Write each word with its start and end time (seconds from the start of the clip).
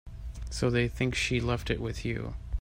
So 0.49 0.71
they 0.71 0.87
think 0.87 1.13
she 1.13 1.39
left 1.39 1.69
it 1.69 1.79
with 1.79 2.03
you. 2.03 2.33